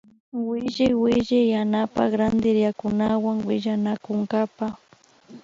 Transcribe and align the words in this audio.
Williwilli 0.47 1.39
yanapan 1.53 2.09
rantiriakkunawan 2.19 3.37
willanakunkapa 3.47 4.67